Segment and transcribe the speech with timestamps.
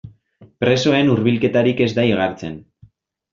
[0.63, 2.57] Presoen hurbilketarik ez da igartzen.